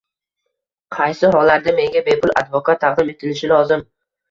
[0.95, 3.89] Qaysi hollarda menga bepul advokat taqdim etilishi lozim?